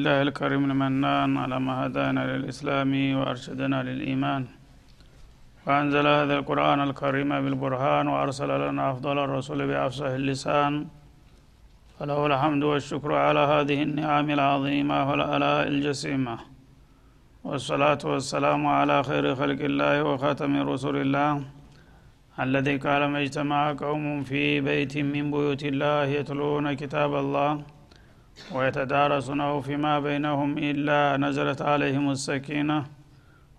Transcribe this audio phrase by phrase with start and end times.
[0.00, 4.42] لله الكريم المنان على ما هدانا للإسلام وأرشدنا للإيمان.
[5.66, 10.72] وأنزل هذا القرآن الكريم بالبرهان وأرسل لنا أفضل الرسول بأفصح اللسان.
[11.96, 16.36] فله الحمد والشكر على هذه النعم العظيمة والآلاء الجسيمة.
[17.44, 21.32] والصلاة والسلام على خير خلق الله وخاتم رسول الله
[22.44, 27.50] الذي قال ما اجتمع قوم في بيت من بيوت الله يتلون كتاب الله
[28.54, 32.84] ويتدارسونه فيما بينهم إلا نزلت عليهم السكينة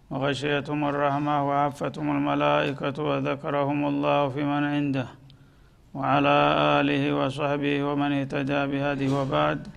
[0.09, 5.07] وغشيتهم الرحمة وعفتهم الملائكة وذكرهم الله في من عنده
[5.94, 6.36] وعلى
[6.80, 9.67] آله وصحبه ومن اهتدى بهذه وبعد.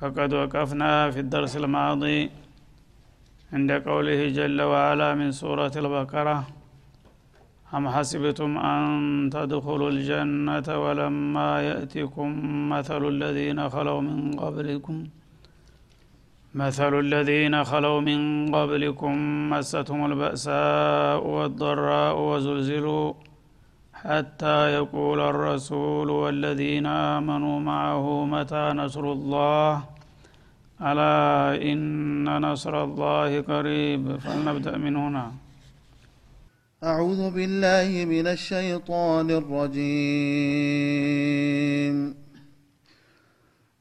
[0.00, 2.30] فقد وقفنا في الدرس الماضي
[3.52, 6.46] عند قوله جل وعلا من سورة البقرة
[7.74, 8.84] أم حسبتم أن
[9.32, 12.28] تدخلوا الجنة ولما يأتكم
[12.68, 14.96] مثل الذين خلوا من قبلكم؟
[16.54, 18.20] مثل الذين خلوا من
[18.54, 19.14] قبلكم
[19.50, 23.12] مستهم البأساء والضراء وزلزلوا
[23.94, 29.84] حتى يقول الرسول والذين آمنوا معه متى نصر الله؟
[30.82, 31.16] ألا
[31.72, 34.16] إن نصر الله قريب.
[34.16, 35.26] فلنبدأ من هنا.
[36.84, 39.82] أعوذ بالله من الشيطان الرجيم.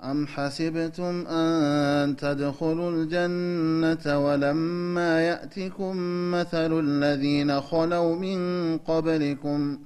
[0.04, 5.98] أم حسبتم أن تدخلوا الجنة ولما يأتكم
[6.32, 9.80] مثل الذين خلوا من قبلكم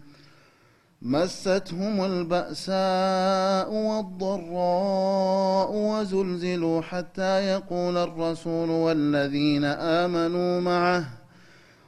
[1.01, 11.24] مستهم البأساء والضراء وزلزلوا حتى يقول الرسول والذين آمنوا معه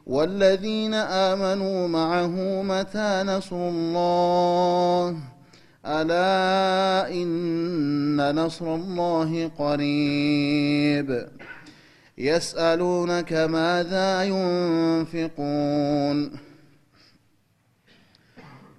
[0.07, 5.18] والذين آمنوا معه متى نصر الله؟
[5.85, 11.28] ألا إن نصر الله قريب.
[12.18, 16.46] يسألونك ماذا ينفقون؟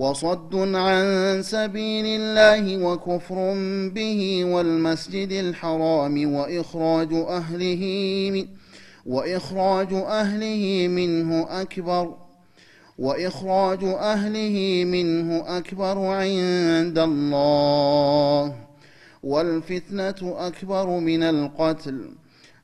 [0.00, 3.54] وصد عن سبيل الله وكفر
[3.94, 8.46] به والمسجد الحرام وإخراج أهله
[9.06, 12.14] وإخراج أهله منه أكبر
[12.98, 18.54] وإخراج أهله منه أكبر عند الله
[19.22, 22.19] والفتنة أكبر من القتل.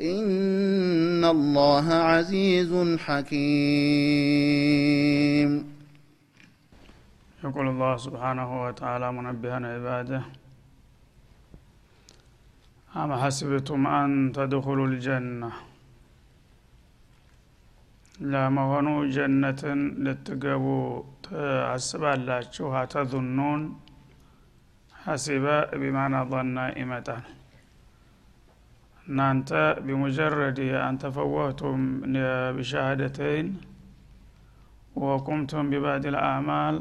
[0.00, 3.38] إن الله عزيز حكيم.
[7.44, 10.22] يقول الله سبحانه وتعالى منبها عباده
[12.96, 15.50] أم حسبتم أن تدخلوا الجنة؟
[18.32, 20.64] لا ለመሆኑ ጀነትን ልትገቡ
[21.24, 23.60] ታስባላችሁ تظنون
[25.02, 25.44] حسب
[25.80, 27.22] ቢማና ظና إمتان
[29.08, 29.50] እናንተ
[29.84, 31.82] ቢሙጀረድ አንተ ፈወህቱም
[32.56, 33.48] ቢሻሃደተይን
[35.02, 36.76] ወቁምቱም ቢባድ ልአዕማል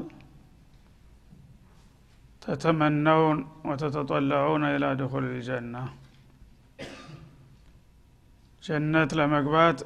[2.41, 3.39] ተተመነውን
[3.69, 5.75] ወተተጠለዑነ ኢላ ድኹል ልጀና።
[8.63, 9.79] ጀነት ለመግባት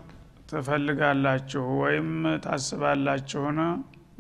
[0.50, 2.10] ትፈልጋላችሁ ወይም
[2.46, 3.60] ታስባላችሁን?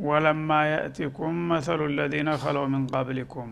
[0.01, 3.51] ወለማ የእቲኩም መሰሉ ለዚነ ከለው ምን ቀብሊኩም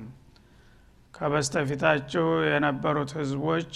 [1.14, 3.72] ከበስተፊታችሁ የነበሩት ህዝቦች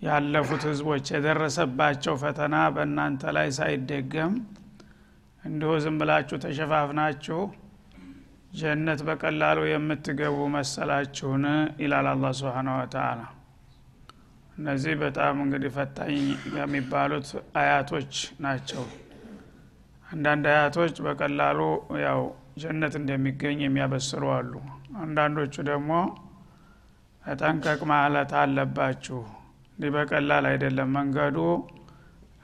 [0.00, 4.34] ያለፉት ህዝቦች የደረሰባቸው ፈተና በእናንተ ላይ ሳይደገም
[5.44, 7.40] እንዲሁ ዝም ብላችሁ ተሸፋፍናችሁ
[8.58, 11.44] ጀነት በቀላሉ የምትገቡ መሰላችሁን?
[11.82, 13.20] ይላል አላ ስብሓን ወተአላ
[14.56, 16.14] እነዚህ በጣም እንግዲህ ፈታኝ
[16.56, 17.28] የሚባሉት
[17.60, 18.84] አያቶች ናቸው።
[20.06, 21.60] አንዳንድ አያቶች በቀላሉ
[22.04, 22.20] ያው
[22.62, 24.52] ጀነት እንደሚገኝ የሚያበስሩ አሉ።
[25.02, 25.90] አንዳንዶቹ ደግሞ
[27.24, 29.20] ጠንቀቅ ማለት አለባችሁ
[29.78, 31.36] እንዲህ በቀላል አይደለም። መንገዱ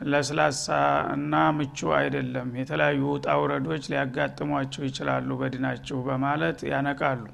[0.07, 0.67] ለስላሳ
[1.15, 7.25] እና ምቹ አይደለም። የተለያዩ ውጣ ውረዶች ሊያጋጥሟችሁ ይችላሉ በዲናችሁ በማለት ያነቃሉ።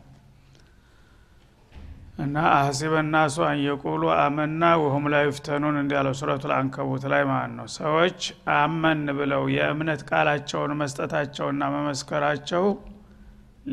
[2.19, 8.21] እና አህሲበ ናሱ አንየቁሉ አመና ወሁም ላይ ይፍተኑን እንዲያለው ሱረቱ ልአንከቡት ላይ ማለት ነው። ሰዎች
[8.57, 12.67] አመን ብለው የእምነት ቃላቸውን መስጠታቸውና መመስከራቸው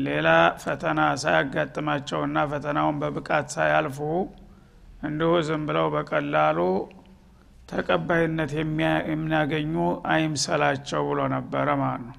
[0.00, 0.28] ሌላ
[0.62, 3.98] ፈተና ሳያጋጥማቸውና ፈተናውን በብቃት ሳያልፉ
[5.02, 6.58] እንዲሁ ዝም ብለው በቀላሉ
[7.68, 9.74] ተቀባይነት የሚያገኙ
[10.12, 12.16] አይምሰላቸው ብሎ ነበረ ማለት ነው።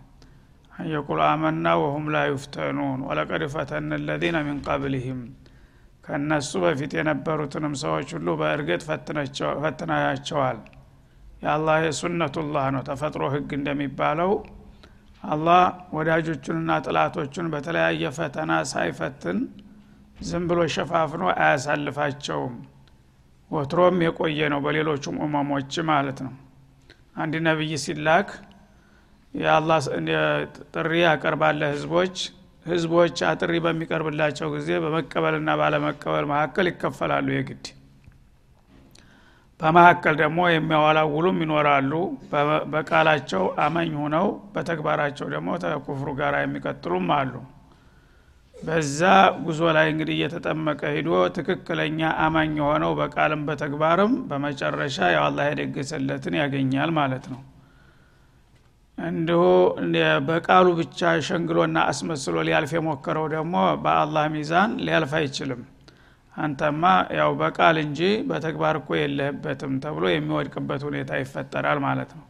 [0.71, 5.21] አንየቁሉ አመና ወሁም ላይ ይፍተኑን ወለቀድ ፈተን ለዚነ ሚን ቀብልህም
[6.03, 8.81] ከእነሱ በፊት የነበሩትንም ሰዎች ሁሉ በእርግጥ
[9.63, 10.59] ፈትናያቸዋል
[11.43, 14.31] የአላህ የሱነቱላህ ነው ተፈጥሮ ህግ እንደሚባለው።
[15.23, 15.61] አላህ
[15.95, 19.37] ወዳጆቹንና ጥላቶቹን በተለያየ ፈተና ሳይፈትን
[20.19, 22.55] ዝም ብሎ ሸፋፍኖ አያሳልፋቸውም።
[23.51, 26.33] ወትሮም የቆየ ነው በሌሎቹም እመሞች ማለት ነው።
[27.17, 28.29] አንድ ነቢይ ሲላክ
[29.33, 29.79] የአላህ
[30.73, 32.15] ጥሪ ያቀርባለ ህዝቦች
[32.65, 37.65] ህዝቦች አጥሪ በሚቀርብላቸው ጊዜ በመቀበልና ባለመቀበል መካከል ይከፈላሉ የግድ።
[39.59, 41.91] በመካከል ደግሞ የሚያዋላውሉም ይኖራሉ።
[42.73, 47.33] በቃላቸው አመኝ ሁነው በተግባራቸው ደግሞ ተኩፍሩ ጋር የሚቀጥሉም አሉ
[48.63, 48.99] በዛ
[49.43, 57.25] ጉዞ ላይ እንግዲህ እየተጠመቀ ሂዶ ትክክለኛ አማኝ የሆነው በቃልም በተግባርም በመጨረሻ ያው የደገሰለትን ያገኛል ማለት
[57.33, 57.41] ነው።
[58.97, 59.41] እንዲሁ
[60.29, 65.61] በቃሉ ብቻ ሸንግሎና አስመስሎ ሊያልፍ የሞከረው ደግሞ በአላህ ሚዛን ሊያልፍ አይችልም።
[66.33, 66.83] አንተማ
[67.17, 67.99] ያው በቃል እንጂ
[68.29, 72.25] በተግባር እኮ የለህበትም ተብሎ የሚወድቅበት ሁኔታ ይፈጠራል ማለት ነው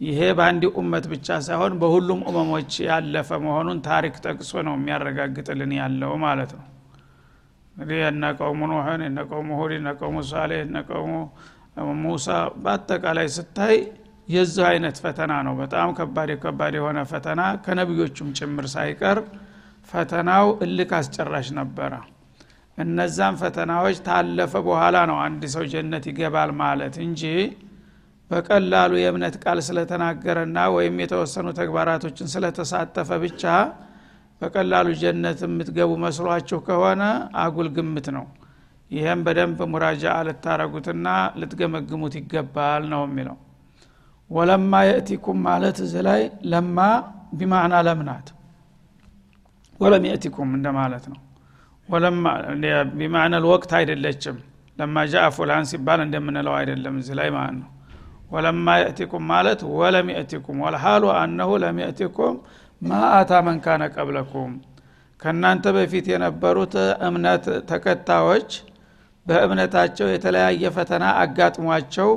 [0.00, 6.50] ይሄ በአንድ ኡመት ብቻ ሳይሆን በሁሉም ኡመሞች ያለፈ መሆኑን ታሪክ ጠቅሶ ነው የሚያረጋግጥልን ያለው ማለት
[6.58, 6.66] ነው።
[7.76, 11.14] እንግዲህ እነ ቀውሙ ኑሕን እነ ቀውሙ ሁድ እነ ቀውሙ ሳሌህ እነ ቀውሙ
[12.02, 12.28] ሙሳ
[12.62, 13.76] በአጠቃላይ ስታይ
[14.28, 19.18] የዚህ አይነት ፈተና ነው። በጣም ከባድ ከባድ የሆነ ፈተና ከነቢዮቹም ጭምር ሳይቀር
[19.88, 21.92] ፈተናው እልክ አስጨራሽ ነበረ።
[22.78, 27.22] እነዛን ፈተናዎች ታለፈ በኋላ ነው አንድ ሰው ጀነት ይገባል ማለት እንጂ
[28.30, 33.44] በቀላሉ የእምነት ቃል ስለተናገረና ወይም የተወሰኑ ተግባራቶችን ስለተሳተፈ ብቻ
[34.40, 37.02] በቀላሉ ጀነት የምትገቡ መስሏችሁ ከሆነ
[37.42, 38.26] አጉል ግምት ነው።
[38.90, 41.08] ይህም በደንብ ሙራጃ ልታረጉትና
[41.40, 43.36] ልትገመግሙት ይገባል ነው የሚለው።
[44.30, 46.78] ወለማ የእቲኩም ማለት እዚህ ላይ ለማ
[47.38, 48.28] ቢማዕና ለምናት።
[49.80, 51.18] ወለም የእቲኩም እንደማለት ነው።
[52.98, 54.38] ቢማዕና ወቅት አይደለችም።
[54.78, 57.68] ለማ ጃአ ፉላን ሲባል እንደምንለው አይደለም እዚህ ላይ ማለት ነው
[58.30, 62.34] ወለማ የእቲኩም ማለት ወለም የእቲኩም ወልሃሉ አነሁ ለም የእቲኩም
[62.82, 64.50] ማ አታ መን ካነ ቀብለኩም።
[65.20, 66.74] ከእናንተ በፊት የነበሩት
[67.06, 68.50] እምነት ተከታዮች
[69.26, 72.10] በእምነታቸው የተለያየ ፈተና አጋጥሟቸው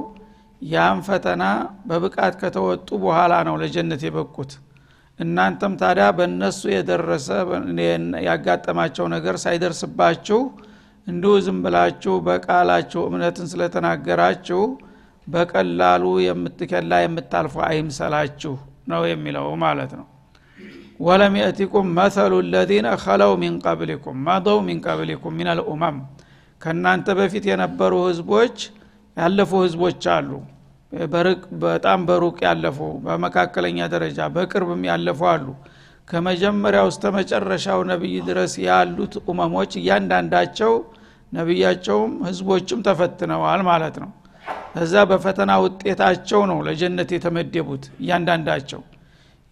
[0.61, 1.43] ያም ፈተና
[1.89, 4.51] በብቃት ከተወጡ በኋላ ነው ለጀነት የበቁት።
[5.19, 7.27] እናንተም ታዲያ በእነሱ የደረሰ
[8.27, 10.39] ያጋጠማቸው ነገር ሳይደርስባችሁ
[11.07, 14.61] እንዲሁ ዝም ብላችሁ በቃላችሁ እምነትን ስለተናገራችሁ
[15.31, 18.53] በቀላሉ የምትከላ የምታልፉ አይምሰላችሁ
[18.91, 20.07] ነው የሚለው ማለት ነው።
[20.99, 25.97] ወለም የእቲኩም መሰሉ ለዚነ ከለው ሚን ቀብሊኩም መضው ሚን ቀብሊኩም ሚን አልኡመም
[26.61, 28.57] ከእናንተ በፊት የነበሩ ህዝቦች
[29.17, 30.29] ያለፉ ህዝቦች አሉ።
[31.63, 35.47] በጣም በሩቅ ያለፉ በመካከለኛ ደረጃ በቅርብም ያለፉ አሉ።
[36.07, 40.73] ከመጀመሪያው እስተ መጨረሻው ነቢይ ድረስ ያሉት ኡመሞች እያንዳንዳቸው
[41.31, 44.09] ነቢያቸውም ህዝቦችም ተፈትነዋል ማለት ነው
[44.81, 48.81] እዛ በፈተና ውጤታቸው ነው ለጀነት የተመደቡት እያንዳንዳቸው።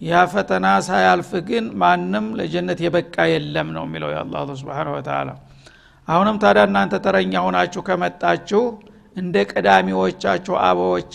[0.01, 5.29] ያ ፈተና ሳያልፍ ግን ማንም ለጀነት የበቃ የለም ነው የሚለው የአላ ስብን ወተላ
[6.07, 8.61] አሁንም ታዲያ እናንተ ተረኛ ሆናችሁ ከመጣችሁ
[9.15, 11.11] እንደ ቀዳሚዎቻችሁ አበዎች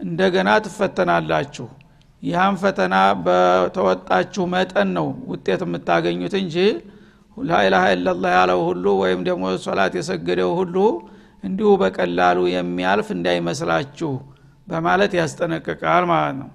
[0.00, 1.66] እንደገና ትፈተናላችሁ።
[2.22, 2.94] ይህም ፈተና
[3.24, 6.56] በተወጣችሁ መጠን ነው ውጤት የምታገኙት እንጂ
[7.36, 10.76] ላኢላሃ ኢላላህ ያለው ሁሉ ወይም ደግሞ ሶላት የሰገደው ሁሉ
[11.44, 14.10] እንዲሁ በቀላሉ የሚያልፍ እንዳይመስላችሁ
[14.68, 16.50] በማለት ያስጠነቅቃል ማለት ነው።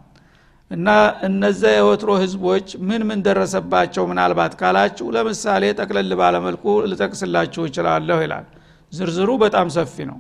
[0.72, 0.88] እና
[1.28, 8.46] እነዚያ የወትሮ ህዝቦች ምን ምን ደረሰባቸው ምናልባት ካላችሁ ለምሳሌ ጠቅለል ባለመልኩ ልጠቅስላችሁ እችላለሁ ይላል።
[8.94, 10.20] ዝርዝሩ በጣም ሰፊ ነው።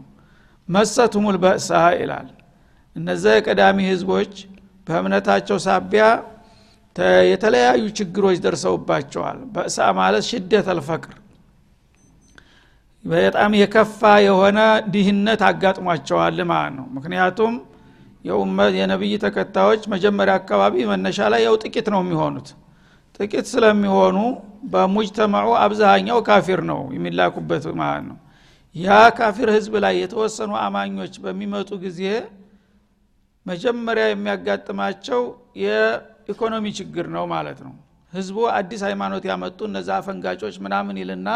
[0.69, 2.27] መሰቱሙል በእሳ ይላል።
[2.95, 4.33] እነዚያ የቀዳሚ ህዝቦች
[4.87, 6.05] በእምነታቸው ሳቢያ
[7.31, 11.13] የተለያዩ ችግሮች ደርሰውባቸዋል። በእሳ ማለት ሽደት አልፈቅር
[13.05, 14.59] በጣም የከፋ የሆነ
[14.93, 17.53] ድህነት አጋጥሟቸዋል ማለት ነው። ምክንያቱም
[18.77, 22.49] የነቢይ ተከታዮች መጀመሪያ አካባቢ መነሻ ላይ ያው ጥቂት ነው የሚሆኑት።
[23.19, 24.17] ጥቂት ስለሚሆኑ
[24.71, 28.17] በሙጅተማዑ አብዛኛው ካፊር ነው የሚላኩበት ማለት ነው።
[28.75, 32.01] ያ ካፊር ህዝብ ላይ የተወሰኑ አማኞች በሚመጡ ጊዜ
[33.45, 35.21] መጀመሪያ የሚያጋጥማቸው
[35.63, 37.73] የኢኮኖሚ ችግር ነው ማለት ነው።
[38.13, 41.29] ህዝቡ አዲስ ሃይማኖት ያመጡ እነዛ አፈንጋጮች ምናምን ይልና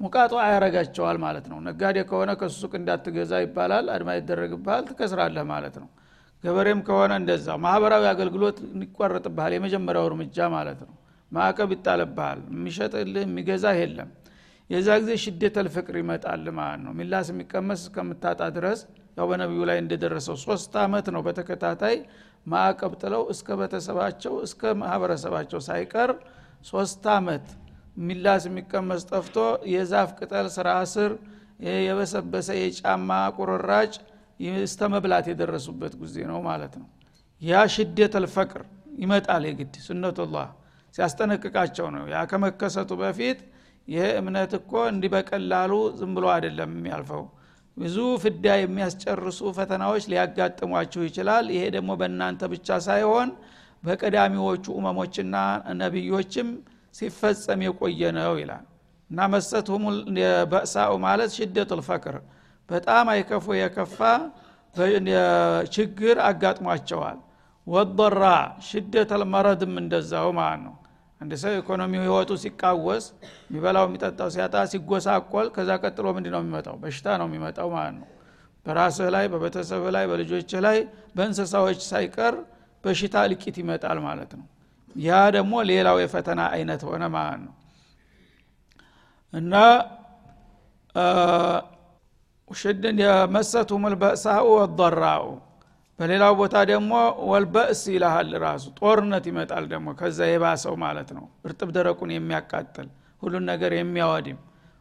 [0.00, 5.88] ሙቃጦ አያረጋቸዋል ማለት ነው። ነጋዴ ከሆነ ከሱ እንዳትገዛ ይባላል አድማ ይደረግብሃል ትከስራለህ ማለት ነው።
[6.44, 10.94] ገበሬም ከሆነ እንደዛ። ማህበራዊ አገልግሎት ይቋረጥብሃል የመጀመሪያው እርምጃ ማለት ነው።
[11.32, 14.10] ማዕቀብ ይጣልብሃል የሚሸጥልህ የሚገዛ የለም።
[14.70, 18.80] የዛ ጊዜ ሽደተል ፍቅር ይመጣል ማለት ነው። ሚላስ የሚቀመስ እስከምታጣ ድረስ
[19.16, 21.96] ያው በነቢዩ ላይ እንደደረሰው ሶስት አመት ነው በተከታታይ
[22.46, 26.10] ማዕቀብ ጥለው እስከ ቤተሰባቸው እስከ ማህበረሰባቸው ሳይቀር
[26.64, 27.46] ሶስት አመት
[27.96, 29.36] ሚላስ የሚቀመስ ጠፍቶ
[29.72, 31.12] የዛፍ ቅጠል ስራ ስር
[31.80, 33.92] የበሰበሰ የጫማ ቁርራጭ
[34.62, 36.88] እስተ መብላት የደረሱበት ጊዜ ነው ማለት ነው።
[37.42, 38.62] ያ ሽደት አልፈቅር
[38.98, 40.48] ይመጣል የግድ ሱነቱላህ
[40.94, 43.38] ሲያስጠነቅቃቸው ነው። ያ ከመከሰቱ በፊት
[43.88, 47.24] ይሄ እምነት እኮ እንዲህ በቀላሉ ዝም ብሎ አይደለም የሚያልፈው።
[47.76, 53.28] ብዙ ፍዳ የሚያስጨርሱ ፈተናዎች ሊያጋጥሟችሁ ይችላል። ይሄ ደግሞ በእናንተ ብቻ ሳይሆን
[53.82, 55.34] በቀዳሚዎቹ ኡመሞችና
[55.80, 56.48] ነቢዮችም
[56.96, 58.64] ሲፈጸም የቆየ ነው ይላል።
[59.10, 59.84] እና መሰትሁም
[60.52, 62.16] በእሳኡ ማለት ሽደት ልፈቅር
[62.68, 63.98] በጣም አይከፉ የከፋ
[65.76, 67.18] ችግር አጋጥሟቸዋል።
[67.66, 68.24] ወضራ
[68.66, 70.74] ሽደት አልመረድም እንደዛው ማለት ነው።
[71.20, 73.04] አንድ ሰው ኢኮኖሚ ህይወቱ ሲቃወስ
[73.46, 76.76] የሚበላው የሚጠጣው ሲያጣ ሲጎሳቆል ከዛ ቀጥሎ ምንድ ነው የሚመጣው?
[76.82, 78.08] በሽታ ነው የሚመጣው ማለት ነው።
[78.66, 80.78] በራስህ ላይ በቤተሰብህ ላይ በልጆችህ ላይ
[81.16, 82.34] በእንስሳዎች ሳይቀር
[82.84, 84.46] በሽታ እልቂት ይመጣል ማለት ነው
[85.04, 87.54] ያ ደግሞ ሌላው የፈተና አይነት ሆነ ማለት ነው።
[89.32, 89.54] እና
[92.50, 95.24] ሽድን የመሰቱም ልበእሳኡ ወضራኡ
[95.98, 96.92] በሌላው ቦታ ደግሞ
[97.30, 102.88] ወልበእስ ይልሃል ራሱ። ጦርነት ይመጣል ደግሞ ከዛ የባሰው ማለት ነው። እርጥብ ደረቁን የሚያቃጥል
[103.22, 104.38] ሁሉን ነገር የሚያወድም።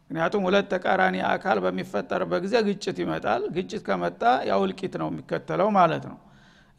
[0.09, 6.03] ምክንያቱም ሁለት ተቃራኒ አካል በሚፈጠርበት ጊዜ ግጭት ይመጣል። ግጭት ከመጣ ያው እልቂት ነው የሚከተለው ማለት
[6.11, 6.17] ነው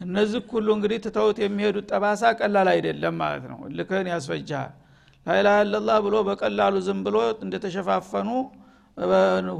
[0.00, 4.72] እነዚህ ሁሉ እንግዲህ ትተውት የሚሄዱት ጠባሳ ቀላል አይደለም ማለት ነው። ልክህን ያስፈጃል
[5.26, 8.28] ላይላህ ለላህ ብሎ በቀላሉ ዝም ብሎ እንደተሸፋፈኑ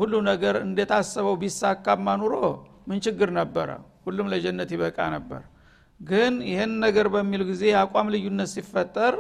[0.01, 2.35] ሁሉ ነገር እንደታሰበው ቢሳካማ ኑሮ
[2.89, 3.69] ምን ችግር ነበረ?
[4.07, 5.41] ሁሉም ለጀነት ይበቃ ነበር።
[6.01, 9.15] ግን ይህን ነገር በሚል ጊዜ የአቋም ልዩነት ሲፈጠር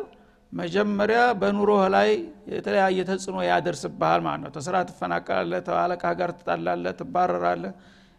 [0.53, 2.11] መጀመሪያ በኑሮህ ላይ
[2.53, 7.73] የተለያየ ተጽዕኖ ያደርስብሃል ማለት ነው። ተስራ ትፈናቀላለህ ተአለቃ ጋር ትጣላለህ ትባረራለህ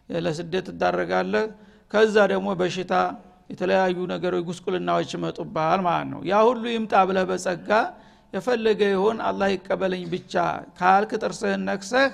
[0.08, 1.46] ለስደት ትዳረጋለህ
[1.90, 2.94] ከዛ ደግሞ በሽታ
[3.50, 7.70] የተለያዩ ነገሮች ጉስቁልናዎች ይመጡብሃል ማለት ነው። ያ ሁሉ ይምጣ ብለህ በጸጋ
[8.32, 10.34] የፈለገ ይሆን አላህ ይቀበለኝ ብቻ
[10.80, 12.10] ካልክ ጥርስህን ነክሰህ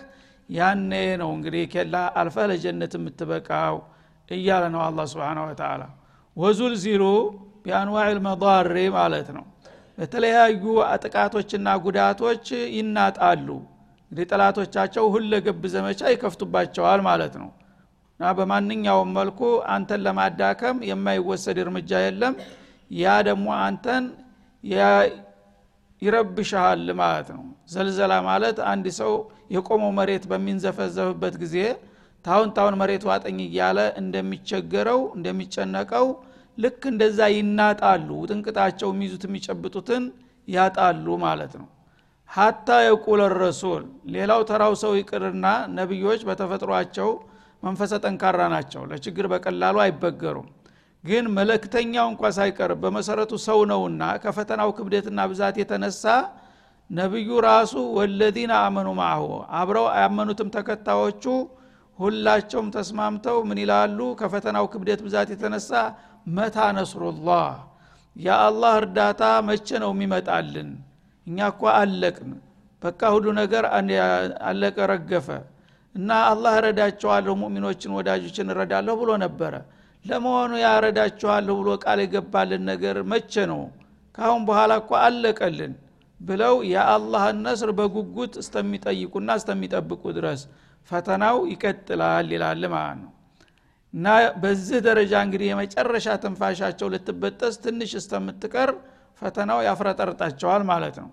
[0.51, 3.77] ያኔ ነው እንግዲህ ኬላ አልፈህ ለጀነት የምትበቃው
[4.29, 5.83] እያለ ነው አላ ስብን ወተላ
[6.37, 7.03] ወዙልዚሉ
[7.65, 9.45] ቢአንዋዕ ልመዳሪ ማለት ነው።
[9.99, 10.63] በተለያዩ
[11.05, 13.49] ጥቃቶችና ጉዳቶች ይናጣሉ።
[14.11, 17.51] እንግዲህ ጠላቶቻቸው ሁለገብ ዘመቻ ይከፍቱባቸዋል ማለት ነው
[18.21, 19.41] እና በማንኛውም መልኩ
[19.75, 22.35] አንተን ለማዳከም የማይወሰድ እርምጃ የለም።
[22.91, 24.05] ያ ደግሞ አንተን
[26.03, 27.43] ይረብሻል ማለት ነው።
[27.73, 29.13] ዘልዘላ ማለት አንድ ሰው
[29.55, 31.57] የቆመው መሬት በሚንዘፈዘፍበት ጊዜ
[32.25, 36.07] ታሁን ታሁን መሬት ዋጠኝ እያለ እንደሚቸገረው እንደሚጨነቀው
[36.59, 40.05] ልክ እንደዛ ይናጣሉ። ውጥንቅጣቸው የሚይዙት የሚጨብጡትን
[40.49, 41.69] ያጣሉ ማለት ነው።
[42.31, 43.83] ሀታ የቁለ ረሱል
[44.15, 45.47] ሌላው ተራው ሰው ይቅርና
[45.79, 47.11] ነቢዮች በተፈጥሯቸው
[47.65, 50.49] መንፈሰ ጠንካራ ናቸው። ለችግር በቀላሉ አይበገሩም።
[51.05, 56.05] ግን መለክተኛው እንኳ ሳይቀር በመሰረቱ ሰው ነውና ከፈተናው ክብደትና ብዛት የተነሳ
[56.91, 59.23] ነቢዩ ራሱ ወለዚነ አመኑ ማሁ
[59.59, 61.25] አብረው ያመኑትም ተከታዮቹ
[61.99, 63.99] ሁላቸውም ተስማምተው ምን ይላሉ?
[64.21, 65.71] ከፈተናው ክብደት ብዛት የተነሳ
[66.29, 67.49] መታ ነስሩላህ
[68.17, 70.71] የአላህ እርዳታ መቼ ነው የሚመጣልን?
[71.27, 72.33] እኛ እኳ አለቅን።
[72.83, 73.65] በቃ ሁሉ ነገር
[74.49, 75.29] አለቀ ረገፈ
[75.95, 79.55] እና አላህ እረዳቸዋለሁ ሙእሚኖችን ወዳጆችን እረዳለሁ ብሎ ነበረ።
[80.05, 83.61] ለመሆኑ ያረዳችኋለሁ ብሎ ቃል የገባልን ነገር መቼ ነው?
[84.15, 85.73] ካሁን በኋላ እኳ አለቀልን
[86.21, 90.41] ብለው የአላህን ነስር በጉጉት እስተሚጠይቁና እስተሚጠብቁ ድረስ
[90.89, 93.11] ፈተናው ይቀጥላል ይላል ማለት ነው።
[93.95, 94.07] እና
[94.43, 98.71] በዚህ ደረጃ እንግዲህ የመጨረሻ ትንፋሻቸው ልትበጠስ ትንሽ እስተምትቀር
[99.23, 101.11] ፈተናው ያፍረጠርጣቸዋል ማለት ነው።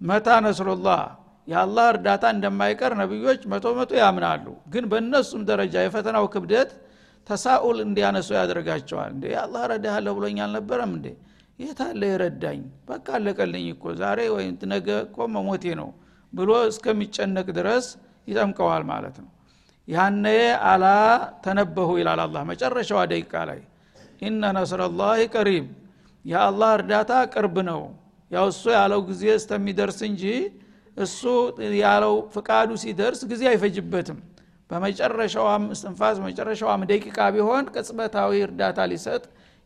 [0.00, 1.00] መታ ነስሩላህ
[1.48, 6.70] የአላህ እርዳታ እንደማይቀር ነቢዮች መቶ መቶ ያምናሉ። ግን በእነሱም ደረጃ የፈተናው ክብደት
[7.26, 11.06] ተሳኡል እንዲያነሱ ያደርጋቸዋል። እንዴ አላህ ረዳሃለሁ ብሎኝ አልነበረም እንዴ?
[11.58, 12.60] የት አለ የረዳኝ?
[12.88, 15.88] በቃ አለቀልኝ እኮ ዛሬ ወይም ነገ እኮ መሞቴ ነው
[16.32, 17.86] ብሎ እስከሚጨነቅ ድረስ
[18.28, 19.30] ይጠምቀዋል ማለት ነው።
[19.88, 20.26] ያነ
[20.70, 20.84] አላ
[21.44, 23.60] ተነበሁ ይላል አላህ መጨረሻዋ ደቂቃ ላይ።
[24.22, 25.66] ኢነ ነስረላህ ቀሪብ
[26.24, 27.82] የአላህ እርዳታ ቅርብ ነው።
[28.30, 30.22] ያው እሱ ያለው ጊዜ እስከሚደርስ እንጂ
[30.98, 31.20] እሱ
[31.80, 34.18] ያለው ፍቃዱ ሲደርስ ጊዜ አይፈጅበትም።
[34.70, 39.22] በመጨረሻዋም እስትንፋስ በመጨረሻዋም ደቂቃ ቢሆን ቅጽበታዊ እርዳታ ሊሰጥ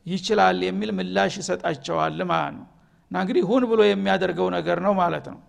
[0.07, 2.67] ይችላል የሚል ምላሽ ይሰጣቸዋል ማለት ነው።
[3.11, 5.41] እና እንግዲህ ሁን ብሎ የሚያደርገው ነገር ነው ማለት ነው።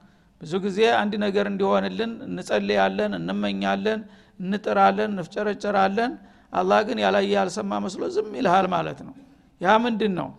[0.42, 4.00] ብዙ ጊዜ አንድ ነገር እንዲሆንልን እንጸልያለን እንመኛለን
[4.40, 6.12] እንጥራለን እንፍጨረጨራለን።
[6.54, 9.14] አላህ ግን ያላየ ያልሰማ መስሎ ዝም ይልሃል ማለት ነው።
[9.62, 10.30] ያ ምንድን ነው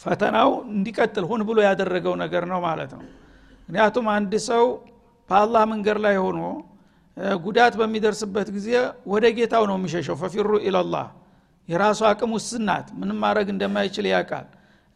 [0.00, 3.04] ፈተናው እንዲቀጥል ሁን ብሎ ያደረገው ነገር ነው ማለት ነው
[3.68, 4.64] ምክንያቱም አንድ ሰው
[5.30, 6.40] በአላህ መንገድ ላይ ሆኖ
[7.42, 8.68] ጉዳት በሚደርስበት ጊዜ
[9.12, 11.06] ወደ ጌታው ነው የሚሸሸው። ፈፊሩ ኢለላህ
[11.68, 14.46] የራሱ አቅም ውስናት ምንም ማድረግ እንደማይችል ያውቃል።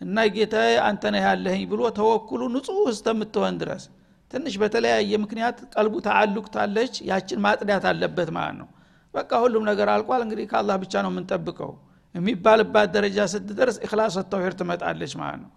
[0.00, 3.84] እና ጌታዬ አንተ ነህ ያለህኝ ብሎ ተወኩሉ ንጹህ እስከምትሆን ድረስ።
[4.30, 8.68] ትንሽ በተለያየ ምክንያት ቀልቡ ተአሉቅ ታለች። ያችን ማጥዳት አለበት ማለት ነው።
[9.14, 11.72] በቃ ሁሉም ነገር አልቋል። እንግዲህ ከአላህ ብቻ ነው የምንጠብቀው።
[12.14, 15.50] የሚባልባት ደረጃ ስትደርስ እክላስ ተውሂድ ትመጣለች ማለት ነው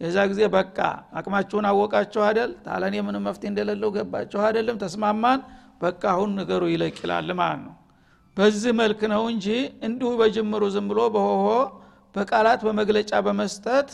[0.00, 0.78] የዛ ጊዜ በቃ
[1.18, 5.40] አቅማችሁን አወቃችሁ አደል ታለኔ ምንም መፍትሄ እንደሌለው ገባችሁ አደለም ተስማማን?
[5.82, 7.74] በቃ አሁን ነገሩ ይለቅ ይላል ማለት ነው።
[8.36, 9.46] በዚህ መልክ ነው እንጂ
[9.86, 11.46] እንዲሁ በጅምሩ ዝም ብሎ በሆሆ
[12.14, 13.88] በቃላት በመግለጫ በመስጠት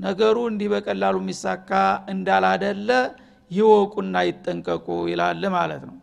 [0.00, 1.70] ነገሩ እንዲህ በቀላሉ የሚሳካ
[2.12, 2.90] እንዳላደለ
[3.50, 5.96] ይወቁና ይጠንቀቁ ይላል ማለት ነው።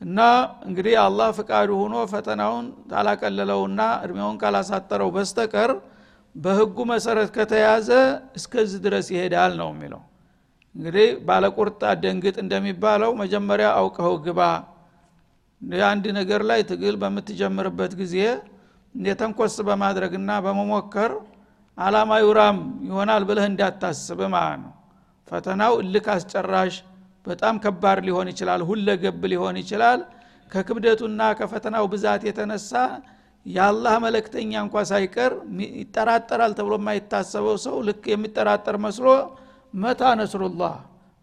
[0.00, 0.20] እና
[0.66, 5.70] እንግዲህ አላህ ፍቃዱ ሆኖ ፈተናውን ካላቀለለውና እድሜውን ካላሳጠረው በስተቀር
[6.34, 7.88] በህጉ መሰረት ከተያዘ
[8.38, 10.02] እስከዚህ ድረስ ይሄዳል ነው የሚለው።
[10.74, 14.40] እንግዲህ ባለቁርጣ ደንግጥ እንደሚባለው መጀመሪያ አውቀው ግባ።
[15.62, 18.16] የአንድ ነገር ላይ ትግል በምትጀምርበት ጊዜ
[18.94, 21.12] የተንኮስ በማድረግና በመሞከር
[21.78, 24.72] አላማ ዩራም ይሆናል ብለህ እንዳታስብ ማለት ነው።
[25.28, 26.74] ፈተናው እልክ አስጨራሽ
[27.26, 30.00] በጣም ከባድ ሊሆን ይችላል ሁለገብ ሊሆን ይችላል።
[30.52, 32.72] ከክብደቱና ከፈተናው ብዛት የተነሳ
[33.46, 35.32] የአላህ መለክተኛ እንኳ ሳይቀር
[35.80, 39.06] ይጠራጠራል ተብሎ የማይታሰበው ሰው ልክ የሚጠራጠር መስሎ
[39.74, 40.74] መታ ነስሩላህ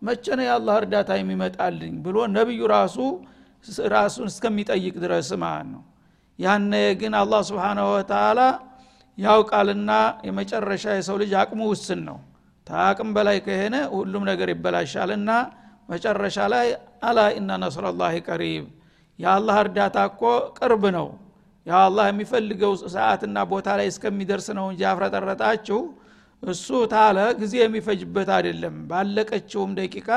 [0.01, 2.97] መቼ ነው የአላህ እርዳታ የሚመጣልኝ ብሎ ነቢዩ ራሱ
[3.93, 5.81] ራሱን እስከሚጠይቅ ድረስ ማለት ነው።
[6.39, 8.39] ያነ ግን አላህ ስብሓናሁ ወተላ
[9.17, 9.91] ያውቃልና
[10.27, 12.17] የመጨረሻ የሰው ልጅ አቅሙ ውስን ነው።
[12.67, 15.31] ታቅም በላይ ከሄነ ሁሉም ነገር ይበላሻልና
[15.89, 16.67] መጨረሻ ላይ
[17.07, 18.65] አላ ኢነ ነስረላህ ቀሪብ
[19.19, 20.21] የአላህ እርዳታ እኮ
[20.57, 21.07] ቅርብ ነው
[21.65, 25.79] የአላህ የሚፈልገው ሰዓትና ቦታ ላይ እስከሚደርስ ነው እንጂ አፍረጠረጣችሁ
[26.43, 30.09] እሱ ታለ ጊዜ የሚፈጅበት አይደለም። ባለቀችውም ደቂቃ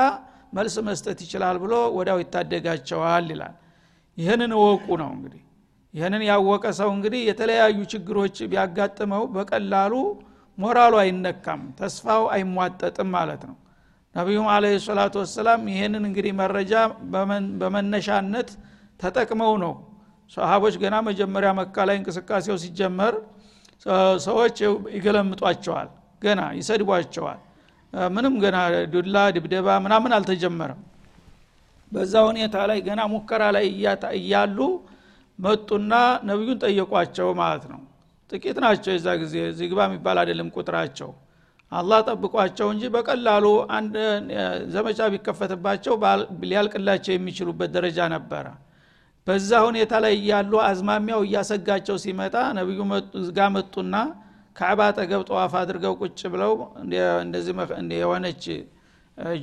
[0.53, 3.55] መልስ መስጠት ይችላል ብሎ ወዳው ይታደጋቸዋል ይላል።
[4.17, 5.41] ይህንን እወቁ ነው እንግዲህ።
[5.93, 9.93] ይህንን ያወቀ ሰው እንግዲህ የተለያዩ ችግሮች ቢያጋጥመው በቀላሉ
[10.57, 13.55] ሞራሉ አይነካም ተስፋው አይሟጠጥም ማለት ነው።
[14.15, 16.73] ነቢዩም አለ ሰላቱ ወሰላም ይህንን እንግዲህ መረጃ
[17.61, 18.49] በመነሻነት
[18.99, 19.73] ተጠቅመው ነው
[20.31, 23.15] ሰሃቦች ገና መጀመሪያ መካ ላይ እንቅስቃሴው ሲጀመር
[24.25, 24.57] ሰዎች
[24.95, 25.89] ይገለምጧቸዋል
[26.21, 27.39] ገና ይሰድቧቸዋል።
[28.15, 28.57] ምንም ገና
[28.93, 30.81] ዱላ ድብደባ ምናምን አልተጀመረም።
[31.91, 33.65] በዛ ሁኔታ ላይ ገና ሙከራ ላይ
[34.19, 34.57] እያሉ
[35.39, 35.93] መጡና
[36.29, 37.81] ነቢዩን ጠየቋቸው ማለት ነው።
[38.31, 41.09] ጥቂት ናቸው የዛ ጊዜ ዚግባ የሚባል አይደለም ቁጥራቸው።
[41.71, 43.45] አላህ ጠብቋቸው እንጂ በቀላሉ
[43.77, 43.95] አንድ
[44.73, 45.93] ዘመቻ ቢከፈትባቸው
[46.43, 48.45] ሊያልቅላቸው የሚችሉበት ደረጃ ነበረ
[49.27, 52.79] በዛ ሁኔታ ላይ ያሉ አዝማሚያው እያሰጋቸው ሲመጣ ነቢዩ
[53.37, 53.95] ጋ መጡና
[54.55, 56.51] ካዕባ ጠገብ ጠዋፍ አድርገው ቁጭ ብለው
[57.23, 57.53] እንደዚህ
[57.97, 58.43] የሆነች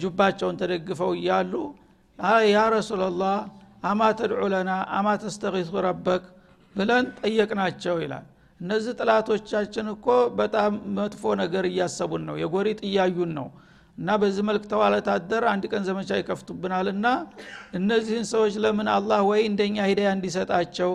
[0.02, 1.52] ጁባቸውን ተደግፈው እያሉ
[2.48, 3.36] ያ ረሱላላህ
[3.90, 6.24] አማ ተድዑ ለና አማ ተስተቂቱ ረበክ
[6.74, 8.26] ብለን ጠየቅናቸው ይላል።
[8.60, 10.06] እነዚህ ጥላቶቻችን እኮ
[10.38, 13.48] በጣም መጥፎ ነገር እያሰቡን ነው የጎሪጥ እያዩን ነው
[13.98, 17.06] እና በዚህ መልክ ተዋለታደር አንድ ቀን ዘመቻ ይከፍቱብናልና
[17.78, 20.92] እነዚህን ሰዎች ለምን አላህ ወይ እንደኛ ሂዳያ እንዲሰጣቸው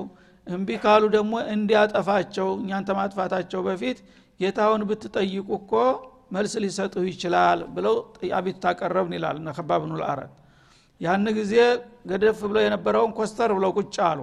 [0.48, 3.98] እምቢ ካሉ ደግሞ እንዲያጠፋቸው እኛን ተማጥፋታቸው በፊት
[4.40, 5.74] ጌታውን ብትጠይቁ እኮ
[6.32, 7.96] መልስ ሊሰጥሁ ይችላል ብለው
[8.38, 10.32] አቤቱታ አቀረብን ይላል እነ ከባብ ብኑ ልአረድ
[11.02, 11.54] ያን ጊዜ
[12.10, 14.20] ገደፍ ብለው የነበረውን ኮስተር ብለው ቁጭ አሉ።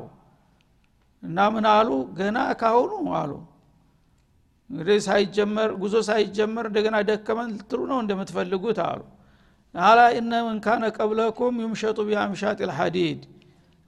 [1.22, 1.88] እና ምን አሉ?
[2.18, 3.32] ገና ካሁኑ አሉ
[4.70, 9.00] እንግዲህ ሳይጀመር ጉዞ ሳይጀመር እንደገና ደከመን ልትሉ ነው እንደምትፈልጉት አሉ።
[9.74, 13.22] አላ እነ ምን ካነ ቀብለኩም ዩምሸጡ ቢአምሻጥ ልሐዲድ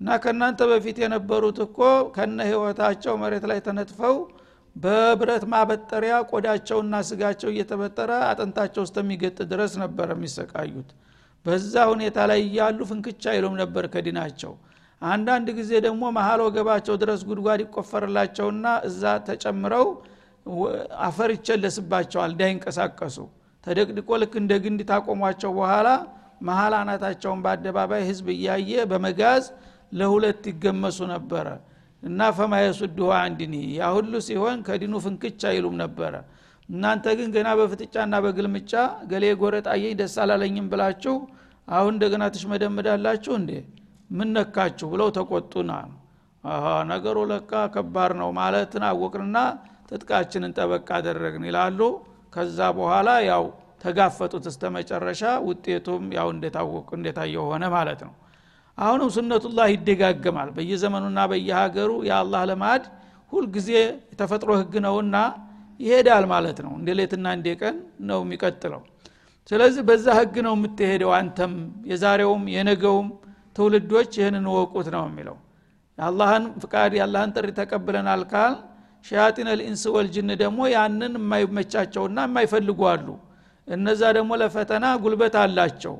[0.00, 1.78] እና ከእናንተ በፊት የነበሩት እኮ
[2.16, 4.16] ከነ ህይወታቸው መሬት ላይ ተነጥፈው
[4.76, 10.88] በብረት ማበጠሪያ ቆዳቸውና ስጋቸው እየተበጠረ አጥንታቸው እስከሚገጥ ድረስ ነበር የሚሰቃዩት።
[11.46, 14.52] በዛ ሁኔታ ላይ እያሉ ፍንክቻ አይሉም ነበር ከዲናቸው።
[15.02, 19.86] አንዳንድ ጊዜ ደግሞ መሀል ወገባቸው ድረስ ጉድጓድ ይቆፈርላቸውና እዛ ተጨምረው
[21.06, 23.16] አፈር ይቸለስባቸዋል እንዳይንቀሳቀሱ።
[23.64, 25.88] ተደቅድቆ ልክ እንደ ግንድ ታቆሟቸው በኋላ
[26.46, 29.44] መሀል አናታቸውን በአደባባይ ህዝብ እያየ በመጋዝ
[29.92, 31.46] ለሁለት ይገመሱ ነበረ።
[32.02, 36.14] እና ፈማ የሱድሁ አንድኒ ያ ሁሉ ሲሆን ከዲኑ ፍንክች አይሉም ነበረ።
[36.68, 38.72] እናንተ ግን ገና በፍጥጫና በግልምጫ
[39.10, 41.14] ገሌ ጎረጣየኝ ደስ አላለኝም ብላችሁ
[41.68, 43.50] አሁን እንደገና ትሽመደምዳላችሁ እንዴ?
[44.10, 45.70] ምን ነካችሁ ብለው ተቆጡና
[46.90, 49.38] ነገሩ ለካ ከባድ ነው ማለትን አወቅንና
[49.88, 51.80] ትጥቃችንን ጠበቅ አደረግን ይላሉ።
[52.34, 53.44] ከዛ በኋላ ያው
[53.84, 58.14] ተጋፈጡት እስተ መጨረሻ ውጤቱም ያው እንደታወቁ እንደታየው ሆነ ማለት ነው።
[58.78, 62.82] አሁንም ሱነቱላህ ይደጋገማል። በየዘመኑና በየሀገሩ የአላህ ልማድ
[63.32, 63.68] ሁልጊዜ
[64.12, 65.16] የተፈጥሮ ህግ ነውና
[65.80, 67.76] ይሄዳል ማለት ነው። እንደ ሌትና እንደ ቀን
[68.10, 68.82] ነው የሚቀጥለው።
[69.48, 71.52] ስለዚህ በዛ ህግ ነው የምትሄደው አንተም
[71.90, 73.08] የዛሬውም የነገውም
[73.56, 75.36] ትውልዶች ይህንን ወቁት ነው የሚለው።
[75.98, 78.54] የአላህን ፍቃድ የአላህን ጥሪ ተቀብለናል ካል
[79.06, 83.08] ሸያጢን ልኢንስ ወልጅን ደግሞ ያንን የማይመቻቸውና የማይፈልጉ አሉ።
[83.68, 85.94] እነዛ ደግሞ ለፈተና ጉልበት አላቸው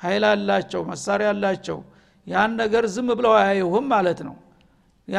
[0.00, 1.78] ኃይል አላቸው መሳሪያ አላቸው።
[2.26, 4.34] ያን ነገር ዝም ብለው አያዩሁም ማለት ነው።
[5.08, 5.18] ያ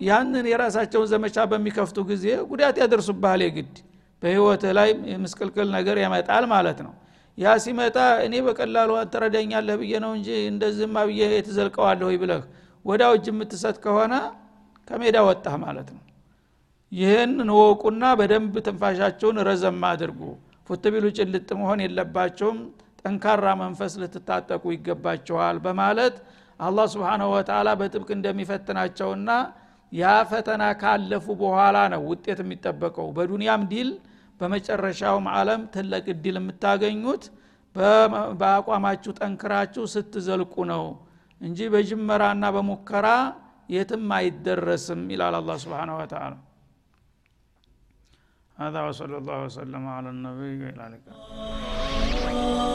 [0.00, 3.74] ያንን የራሳቸውን ዘመቻ በሚከፍቱ ጊዜ ጉዳት ያደርሱብሃል የግድ።
[4.22, 4.88] በህይወትህ ላይ
[5.24, 6.92] ምስቅልቅል ነገር ያመጣል ማለት ነው።
[7.38, 12.42] ያ ሲመጣ እኔ በቀላሉ ትረዳኛለህ ብዬ ነው እንጂ እንደዚህማ ብዬ የተዘልቀዋለሁ ብለህ
[12.84, 14.14] ወዳው እጅ የምትሰጥ ከሆነ
[14.88, 16.03] ከሜዳ ወጣህ ማለት ነው
[16.92, 20.20] ይህን ወቁና በደንብ ትንፋሻቸውን ረዘም አድርጉ።
[20.68, 20.84] ፉት
[21.18, 22.58] ጭልጥ መሆን የለባቸውም።
[23.00, 26.14] ጠንካራ መንፈስ ልትታጠቁ ይገባቸዋል በማለት
[26.60, 29.30] አላህ ስብሓንሁ ወተላ በጥብቅ እንደሚፈትናቸውና
[29.92, 33.90] ያ ፈተና ካለፉ በኋላ ነው ውጤት የሚጠበቀው። በዱንያም ዲል
[34.40, 37.24] በመጨረሻውም አለም ትልቅ እድል የምታገኙት
[38.40, 40.84] በአቋማችሁ ጠንክራችሁ ስትዘልቁ ነው
[41.40, 43.06] እንጂ በጅመራና በሙከራ
[43.74, 46.24] የትም አይደረስም ይላል አላ ስብሓን ወተላ
[48.56, 52.73] هذا وصلى الله وسلم على النبي وعلى آله